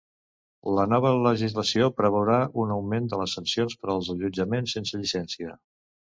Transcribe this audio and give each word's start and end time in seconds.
La 0.77 0.85
nova 0.93 1.11
legislació 1.27 1.89
preveurà 1.99 2.39
un 2.65 2.73
augment 2.77 3.11
de 3.13 3.21
les 3.25 3.37
sancions 3.41 3.77
per 3.83 3.93
als 3.99 4.11
allotjaments 4.17 4.77
sense 4.79 5.05
llicència. 5.05 5.55